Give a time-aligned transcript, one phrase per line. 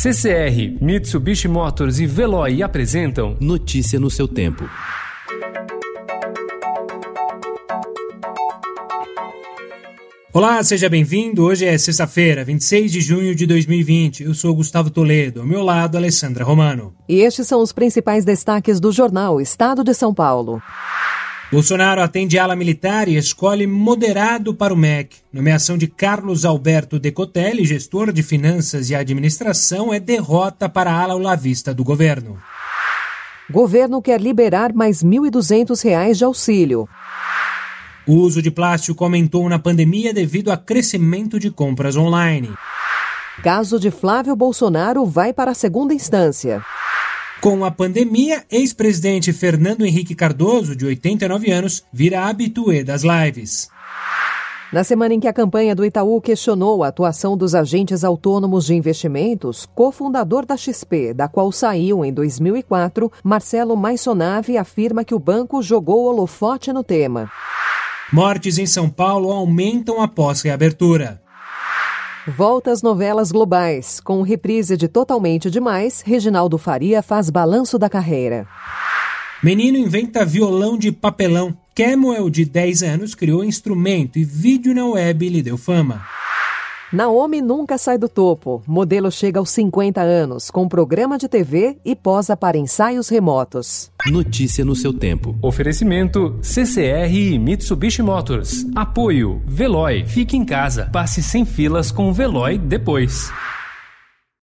[0.00, 4.62] CCR, Mitsubishi Motors e Veloy apresentam Notícia no seu tempo.
[10.32, 11.42] Olá, seja bem-vindo.
[11.42, 14.22] Hoje é sexta-feira, 26 de junho de 2020.
[14.22, 15.40] Eu sou Gustavo Toledo.
[15.40, 16.94] Ao meu lado, Alessandra Romano.
[17.08, 20.62] E estes são os principais destaques do jornal Estado de São Paulo.
[21.50, 25.16] Bolsonaro atende ala militar e escolhe moderado para o MEC.
[25.32, 31.16] Nomeação de Carlos Alberto Decotelli, gestor de finanças e administração, é derrota para a ala
[31.16, 32.36] olavista do governo.
[33.50, 36.86] Governo quer liberar mais R$ 1.200 de auxílio.
[38.06, 42.50] O uso de plástico aumentou na pandemia devido a crescimento de compras online.
[43.42, 46.62] Caso de Flávio Bolsonaro vai para a segunda instância.
[47.40, 53.68] Com a pandemia, ex-presidente Fernando Henrique Cardoso, de 89 anos, vira habituê das lives.
[54.72, 58.74] Na semana em que a campanha do Itaú questionou a atuação dos agentes autônomos de
[58.74, 65.62] investimentos, cofundador da XP, da qual saiu em 2004, Marcelo Maisonave afirma que o banco
[65.62, 67.30] jogou holofote no tema.
[68.12, 71.22] Mortes em São Paulo aumentam após reabertura.
[72.36, 74.00] Volta às novelas globais.
[74.00, 78.46] Com reprise de Totalmente Demais, Reginaldo Faria faz balanço da carreira.
[79.42, 81.56] Menino inventa violão de papelão.
[81.74, 86.02] Kemuel, de 10 anos, criou instrumento e vídeo na web lhe deu fama.
[86.90, 88.62] Naomi nunca sai do topo.
[88.66, 93.90] Modelo chega aos 50 anos, com programa de TV e posa para ensaios remotos.
[94.06, 95.36] Notícia no seu tempo.
[95.42, 98.64] Oferecimento CCR e Mitsubishi Motors.
[98.74, 100.06] Apoio Veloy.
[100.06, 100.88] Fique em casa.
[100.90, 103.30] Passe sem filas com o Veloy depois.